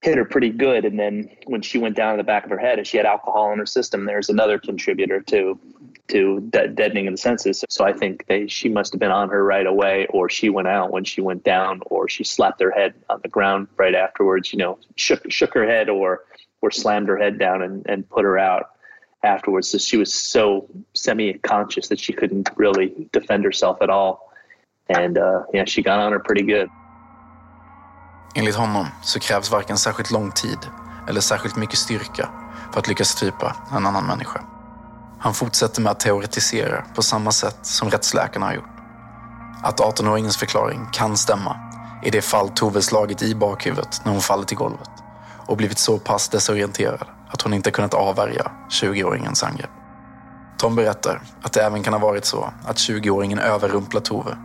[0.03, 0.85] hit her pretty good.
[0.85, 3.07] And then when she went down in the back of her head and she had
[3.07, 4.05] alcohol in her system.
[4.05, 5.59] There's another contributor to
[6.09, 7.65] to de- deadening of the senses.
[7.69, 10.67] So i think they, she must have been on her right away or she went
[10.67, 14.53] out when she went down or she slapped her head on the ground right afterwards
[14.53, 16.25] you know shook shook her head or
[16.63, 18.71] or slammed her head down and, and put her out
[19.23, 19.71] afterwards.
[19.71, 24.19] So she was so semi-conscious that she couldn't really defend herself at all.
[24.89, 26.69] And uh, yeah, she got on her pretty good.
[28.35, 30.59] Enligt honom så krävs varken särskilt lång tid
[31.09, 32.29] eller särskilt mycket styrka
[32.73, 34.41] för att lyckas strypa en annan människa.
[35.21, 38.65] Han fortsätter med att teoretisera på samma sätt som rättsläkarna har gjort.
[39.63, 41.57] Att 18-åringens förklaring kan stämma
[42.05, 44.91] i det fall Tove slagit i bakhuvudet när hon fallit i golvet
[45.47, 49.71] och blivit så pass desorienterad att hon inte kunnat avvärja 20-åringens angrepp.
[50.59, 54.37] Tom berättar att det även kan ha varit så att 20-åringen överrumplar Tove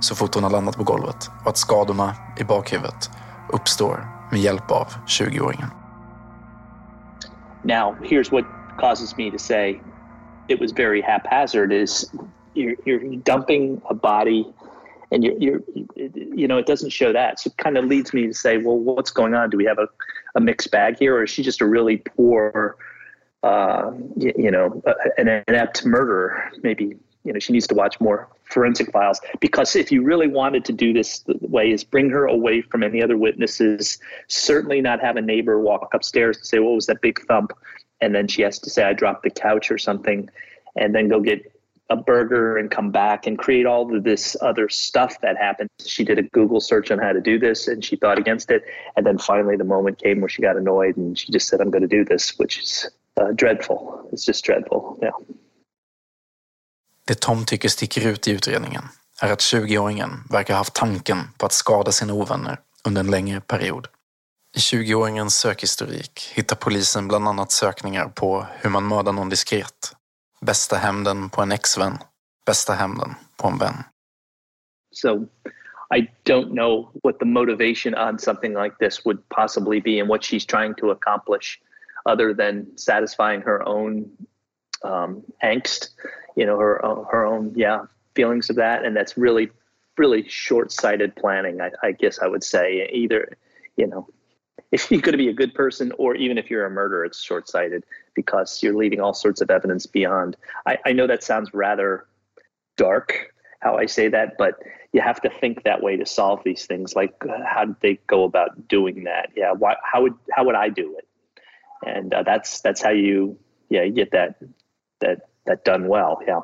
[0.00, 3.10] så fort hon har landat på golvet och att skadorna i bakhuvudet
[3.52, 5.70] uppstår med hjälp av 20-åringen.
[7.62, 8.44] Now, here's what
[8.78, 9.80] causes me to say
[10.48, 12.10] it was very haphazard is
[12.54, 14.44] you're, you're dumping a body
[15.12, 15.62] and you're, you're,
[16.36, 17.38] you know, it doesn't show that.
[17.38, 19.50] So it kind of leads me to say, well, what's going on?
[19.50, 19.88] Do we have a,
[20.34, 22.76] a mixed bag here, or is she just a really poor,
[23.42, 24.82] uh, you, you know,
[25.18, 26.50] an inept murderer?
[26.62, 30.64] Maybe you know she needs to watch more forensic files because if you really wanted
[30.64, 35.00] to do this the way is bring her away from any other witnesses certainly not
[35.00, 37.52] have a neighbor walk upstairs and say what was that big thump
[38.00, 40.28] and then she has to say i dropped the couch or something
[40.76, 41.52] and then go get
[41.90, 45.68] a burger and come back and create all of this other stuff that happened.
[45.84, 48.62] She did a Google search on how to do this and she thought against it.
[48.96, 51.70] And then finally, the moment came where she got annoyed and she just said, I'm
[51.70, 54.08] going to do this, which is uh, dreadful.
[54.12, 54.98] It's just dreadful.
[55.02, 55.12] Yeah.
[57.06, 58.82] Det Tom tycker sticker ut i utredningen
[59.22, 63.40] är att 20-åringen verkar ha haft tanken på att skada sina ovänner under en längre
[63.40, 63.88] period.
[64.56, 69.96] I 20-åringens sökhistorik hittar polisen bland annat sökningar på hur man mördar någon diskret
[70.46, 71.98] Bästa hämnden på en ex-vän.
[72.46, 73.74] Bästa hämnden på en vän.
[74.92, 75.26] So
[75.94, 80.22] I don't know what the motivation on something like this would possibly be and what
[80.22, 81.60] she's trying to accomplish
[82.06, 84.10] other than satisfying her own
[84.84, 85.90] um, angst,
[86.36, 89.50] you know, her her own yeah feelings of that, and that's really
[89.98, 91.60] really short-sighted planning.
[91.60, 93.36] I, I guess I would say either,
[93.76, 94.08] you know,
[94.72, 97.20] if you're going to be a good person or even if you're a murderer, it's
[97.20, 100.36] short sighted because you're leaving all sorts of evidence beyond.
[100.66, 102.06] I, I, know that sounds rather
[102.76, 104.54] dark how I say that, but
[104.92, 106.96] you have to think that way to solve these things.
[106.96, 109.28] Like, how did they go about doing that?
[109.36, 111.06] Yeah, why, how would how would I do it?
[111.86, 113.36] And uh, that's that's how you
[113.68, 114.42] yeah you get that
[115.00, 116.18] that that done well.
[116.26, 116.42] Yeah.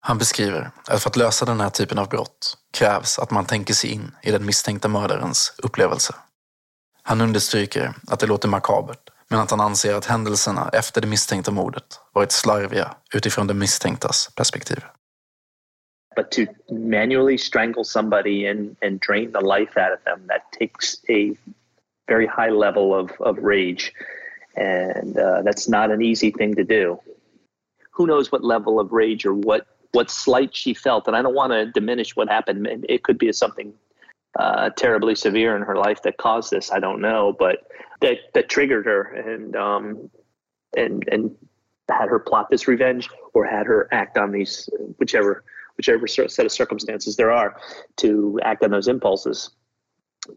[0.00, 3.74] Han beskriver att för att lösa den här typen av brott krävs att man tänker
[3.74, 6.14] sig in i den misstänkta mördarens upplevelse.
[7.08, 11.50] Han understryker att det låter makabert, men att han anser att händelserna efter det misstänkta
[11.50, 14.78] mordet varit slarviga utifrån den misstänktas perspektiv.
[16.16, 16.40] But to
[16.74, 21.36] manually strangle somebody and, and drain the life out of them, that takes a
[22.08, 23.92] very high level of, of rage.
[24.56, 26.98] And uh, that's not an easy thing to do.
[27.90, 31.06] Who knows what level of rage or what, what slight she felt?
[31.06, 32.86] And I don't want to diminish what happened.
[32.88, 33.74] It could be something
[34.38, 36.70] uh, terribly severe in her life that caused this.
[36.70, 37.70] I don't know, but
[38.00, 40.10] that that triggered her and um,
[40.76, 41.34] and and
[41.90, 44.68] had her plot this revenge or had her act on these
[44.98, 45.44] whichever
[45.76, 47.56] whichever set of circumstances there are
[47.96, 49.50] to act on those impulses.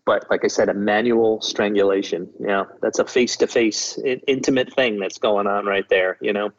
[0.05, 4.99] But like I said, a manual strangulation, yeah, that's a face to face intimate thing
[4.99, 6.51] that's going on right there, you know.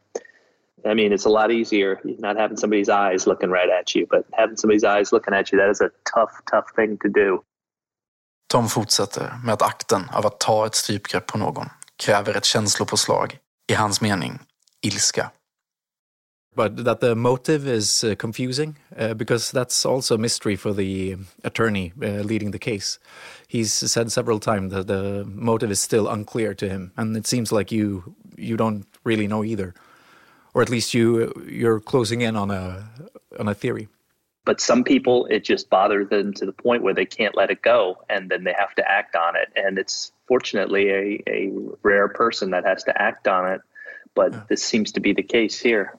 [0.84, 4.24] I mean, it's a lot easier not having somebody's eyes looking right at you, but
[4.32, 7.42] having somebody's eyes looking at you, that is a tough, tough thing to do.
[8.48, 11.66] Tom fortsätter med att akten av att ta ett strypgrepp på någon
[11.96, 13.38] kräver ett känslopåslag,
[13.70, 14.38] i hans mening,
[14.82, 15.30] ilska.
[16.56, 21.16] But that the motive is uh, confusing uh, because that's also a mystery for the
[21.44, 22.98] attorney uh, leading the case.
[23.48, 27.52] He's said several times that the motive is still unclear to him, and it seems
[27.52, 29.74] like you you don't really know either,
[30.54, 32.88] or at least you you're closing in on a
[33.38, 33.88] on a theory.
[34.44, 37.62] But some people, it just bothers them to the point where they can't let it
[37.62, 39.48] go, and then they have to act on it.
[39.54, 43.60] And it's fortunately a, a rare person that has to act on it,
[44.14, 44.42] but yeah.
[44.48, 45.90] this seems to be the case here.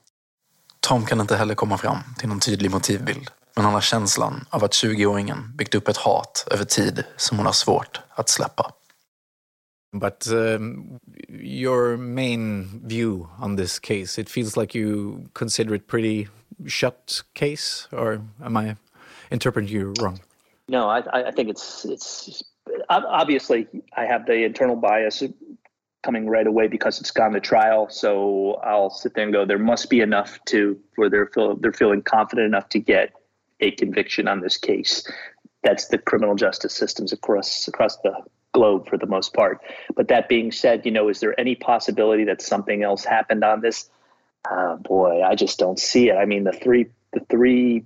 [0.80, 4.64] Tom kan inte heller komma fram till någon tydlig motivbild, men han har känslan av
[4.64, 8.72] att 20-åringen byggt upp ett hat över tid som hon har svårt att släppa.
[9.94, 11.00] But um,
[11.30, 16.30] your main view on this case, it feels like you consider it pretty
[16.66, 18.78] shut case, or am I
[19.32, 20.22] interpreting you wrong?
[20.70, 22.42] No, I, I think it's it's
[22.90, 25.24] obviously I have the internal bias
[26.04, 27.90] coming right away because it's gone to trial.
[27.90, 31.74] So I'll sit there and go, there must be enough to where they're feel, they're
[31.74, 33.14] feeling confident enough to get
[33.60, 35.08] a conviction on this case.
[35.64, 38.14] That's the criminal justice systems across across the
[38.54, 39.62] globe for the most part.
[39.96, 43.62] But that being said, you know, is there any possibility that something else happened on
[43.62, 43.90] this?
[44.50, 46.16] uh, boy, I just don't see it.
[46.16, 47.86] I mean, the three the three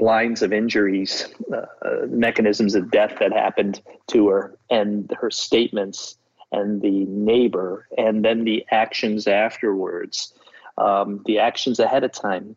[0.00, 6.16] lines of injuries, uh, mechanisms of death that happened to her, and her statements,
[6.52, 10.32] and the neighbor, and then the actions afterwards,
[10.78, 12.56] um, the actions ahead of time.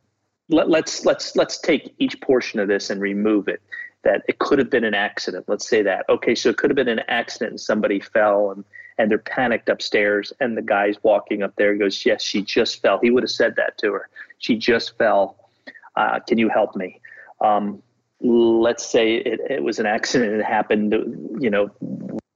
[0.50, 3.62] Let, let's let's let's take each portion of this and remove it.
[4.08, 5.50] That it could have been an accident.
[5.50, 6.06] Let's say that.
[6.08, 8.64] Okay, so it could have been an accident and somebody fell and
[8.98, 12.82] and they're panicked upstairs and the guy's walking up there and goes yes she just
[12.82, 13.00] fell.
[13.04, 14.10] He would have said that to her.
[14.38, 15.50] She just fell.
[15.98, 17.02] Uh, can you help me?
[17.42, 17.84] Um,
[18.22, 20.96] let's say it, it, was an accident and it happened
[21.40, 21.70] you know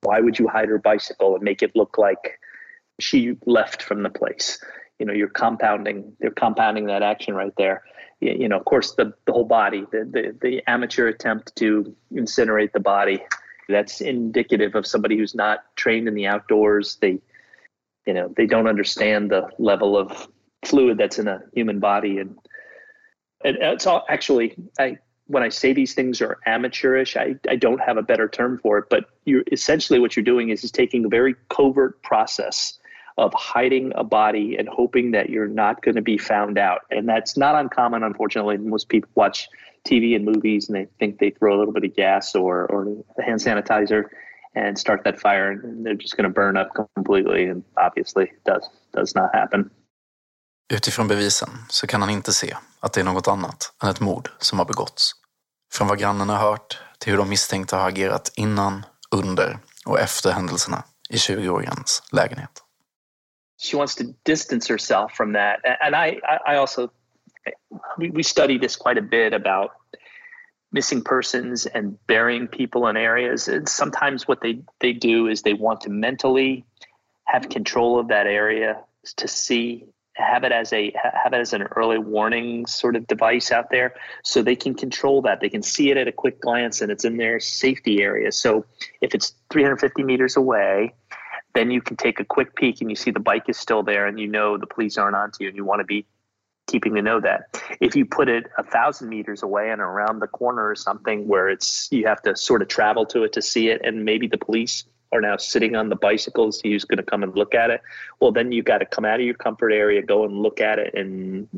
[0.01, 2.37] why would you hide her bicycle and make it look like
[2.99, 4.59] she left from the place?
[4.99, 7.83] You know you're compounding you're compounding that action right there
[8.21, 12.71] you, know of course the, the whole body the, the the amateur attempt to incinerate
[12.71, 13.21] the body
[13.71, 16.97] that's indicative of somebody who's not trained in the outdoors.
[17.01, 17.19] They,
[18.05, 20.27] you know, they don't understand the level of
[20.65, 22.37] fluid that's in a human body, and
[23.43, 27.79] and it's all actually I when I say these things are amateurish, I, I don't
[27.79, 31.05] have a better term for it, but you essentially what you're doing is is taking
[31.05, 32.77] a very covert process
[33.21, 36.81] of hiding a body and hoping that you're not going to be found out.
[36.89, 38.57] And that's not uncommon, unfortunately.
[38.57, 39.47] Most people watch
[39.89, 42.81] TV and movies and they think they throw a little bit of gas or, or
[43.27, 44.03] hand sanitizer
[44.55, 48.43] and start that fire and they're just going to burn up completely and obviously it
[48.45, 49.69] does does not happen.
[50.73, 54.29] Utifrån bevisen så kan han inte se att det är något annat än ett mord
[54.39, 55.11] som har begåtts.
[55.73, 60.31] Från vad grannen har hört till hur de misstänkta har agerat innan, under och efter
[60.31, 62.63] händelserna i 20-åringens lägenhet.
[63.61, 65.59] She wants to distance herself from that.
[65.83, 66.91] And I, I also
[67.97, 69.71] we, we study this quite a bit about
[70.71, 73.47] missing persons and burying people in areas.
[73.47, 76.65] And sometimes what they, they do is they want to mentally
[77.25, 78.81] have control of that area
[79.17, 83.51] to see have it as a have it as an early warning sort of device
[83.51, 85.39] out there so they can control that.
[85.39, 88.31] They can see it at a quick glance and it's in their safety area.
[88.31, 88.65] So
[89.01, 90.93] if it's 350 meters away
[91.53, 94.05] then you can take a quick peek and you see the bike is still there
[94.05, 96.05] and you know the police aren't onto you and you want to be
[96.67, 97.61] keeping to know that.
[97.79, 101.49] If you put it a thousand meters away and around the corner or something where
[101.49, 104.37] it's you have to sort of travel to it to see it, and maybe the
[104.37, 107.81] police are now sitting on the bicycles, who's going to come and look at it?
[108.21, 110.79] Well, then you've got to come out of your comfort area, go and look at
[110.79, 111.49] it, and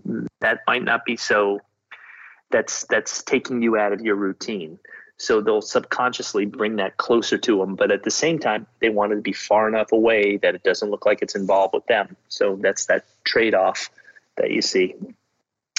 [0.41, 1.59] that might not be so.
[2.49, 4.79] That's that's taking you out of your routine.
[5.18, 9.11] So they'll subconsciously bring that closer to them, but at the same time, they want
[9.14, 12.18] it to be far enough away that it doesn't look like it's involved with them.
[12.30, 13.89] So that's that trade off
[14.38, 14.95] that you see.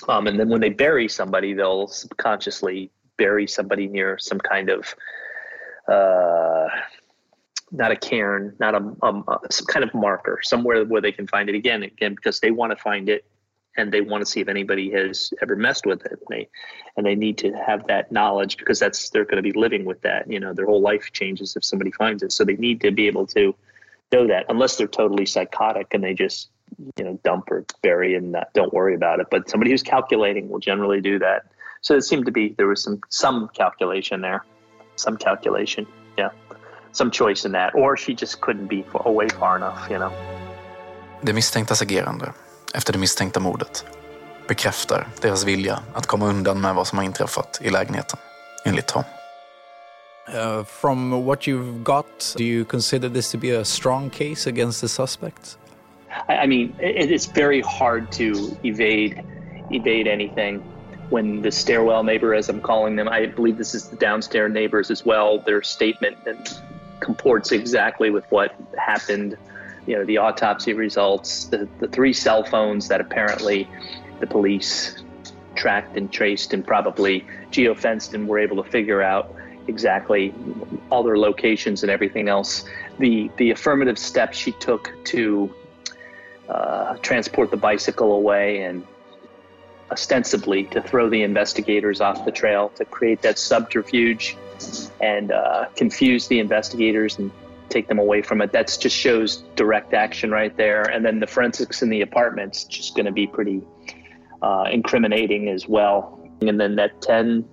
[0.09, 4.95] Um, and then when they bury somebody, they'll subconsciously bury somebody near some kind of
[5.89, 6.68] uh,
[7.70, 11.26] not a cairn, not a um, uh, some kind of marker somewhere where they can
[11.26, 11.82] find it again.
[11.82, 13.24] Again, because they want to find it
[13.76, 16.12] and they want to see if anybody has ever messed with it.
[16.12, 16.48] And they
[16.96, 20.00] and they need to have that knowledge because that's they're going to be living with
[20.02, 20.30] that.
[20.30, 22.32] You know, their whole life changes if somebody finds it.
[22.32, 23.54] So they need to be able to
[24.12, 26.50] know that, unless they're totally psychotic and they just
[26.96, 29.26] you know dump or bury and not, don't worry about it.
[29.30, 31.46] But somebody who's calculating will generally do that.
[31.80, 34.44] So it seemed to be there was some some calculation there,
[34.96, 36.30] some calculation, yeah,
[36.92, 40.12] some choice in that, or she just couldn't be away far enough, you know.
[41.20, 42.32] Det misstänktas agerande
[42.74, 43.86] efter det misstänkta mordet
[44.48, 48.18] bekräftar deras vilja att komma undan med vad som har inträffat i lägenheten,
[48.64, 49.04] enligt Tom.
[50.28, 54.80] Uh, from what you've got, do you consider this to be a strong case against
[54.80, 55.58] the suspects?
[56.28, 59.22] I, I mean, it, it's very hard to evade
[59.70, 60.62] evade anything
[61.10, 64.90] when the stairwell neighbor, as I'm calling them, I believe this is the downstairs neighbors
[64.90, 65.38] as well.
[65.38, 66.16] Their statement
[67.00, 69.36] comports exactly with what happened.
[69.87, 73.68] You know, the autopsy results, the, the three cell phones that apparently
[74.20, 75.03] the police
[75.55, 79.35] tracked and traced and probably geofenced and were able to figure out
[79.66, 80.35] exactly
[80.91, 82.64] all their locations and everything else.
[82.99, 85.53] The the affirmative steps she took to
[86.49, 88.87] uh, transport the bicycle away and
[89.91, 94.37] ostensibly to throw the investigators off the trail to create that subterfuge
[95.01, 97.30] and uh, confuse the investigators and
[97.68, 98.52] take them away from it.
[98.52, 100.82] That just shows direct action right there.
[100.82, 103.62] And then the forensics in the apartment's just going to be pretty
[104.42, 106.20] uh, incriminating as well.
[106.40, 107.44] And then that 10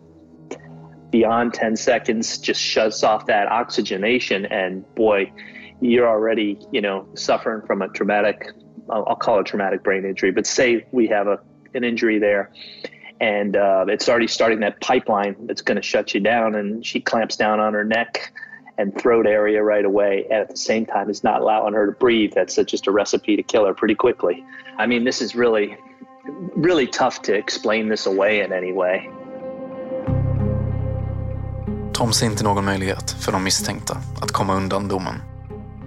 [1.12, 5.32] beyond 10 seconds just shuts off that oxygenation and boy
[5.82, 8.48] you're already you know suffering from a traumatic
[8.90, 11.38] i'll call it traumatic brain injury but say we have a,
[11.74, 12.52] an injury there
[13.20, 17.00] and uh, it's already starting that pipeline that's going to shut you down and she
[17.00, 18.32] clamps down on her neck
[18.82, 22.00] and throat area right away and at the same time it's not allowing her to
[22.00, 24.44] breathe that's a, just a recipe to kill her pretty quickly
[24.78, 25.78] i mean this is really
[26.56, 29.10] really tough to explain this away in any way
[31.94, 35.16] Tom ser inte någon möjlighet för de misstänkta att komma undan domen.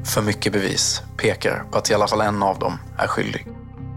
[0.05, 3.47] För mycket bevis pekar på att i alla fall en av dem är skyldig.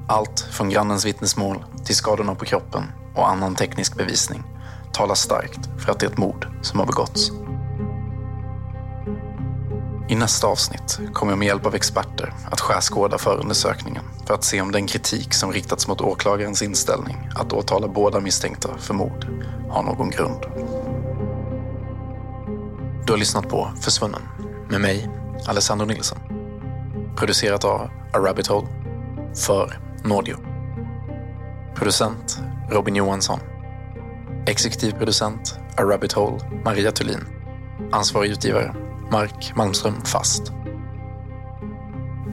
[0.08, 2.84] Allt från grannens vittnesmål till skadorna på kroppen
[3.16, 4.44] och annan teknisk bevisning
[4.94, 7.32] talar starkt för att det är ett mord som har begåtts.
[10.10, 14.62] I nästa avsnitt kommer jag med hjälp av experter att skärskåda förundersökningen för att se
[14.62, 19.28] om den kritik som riktats mot åklagarens inställning att åtala båda misstänkta för mord
[19.70, 20.46] har någon grund.
[23.06, 24.22] Du har lyssnat på Försvunnen
[24.70, 25.10] med mig,
[25.46, 26.20] Alessandro Nilsson.
[27.16, 28.68] Producerat av A Rabbit Hole
[29.36, 30.38] för Nordio.
[31.76, 32.40] Producent
[32.72, 33.40] Robin Johansson.
[34.46, 37.26] Exekutiv producent A Rabbit Hole Maria Thulin.
[37.92, 40.52] Ansvarig utgivare Mark Malmström Fast.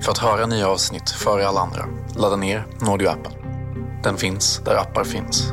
[0.00, 1.84] För att höra nya avsnitt före alla andra,
[2.16, 3.32] ladda ner Nordio-appen.
[4.02, 5.52] Den finns där appar finns.